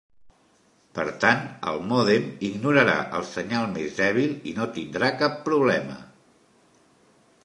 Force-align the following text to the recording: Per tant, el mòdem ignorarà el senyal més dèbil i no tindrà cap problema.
Per 0.99 1.03
tant, 1.23 1.43
el 1.71 1.81
mòdem 1.91 2.23
ignorarà 2.47 2.95
el 3.19 3.27
senyal 3.33 3.69
més 3.75 3.93
dèbil 3.99 4.33
i 4.53 4.55
no 4.61 4.67
tindrà 4.79 5.11
cap 5.21 5.37
problema. 5.51 5.99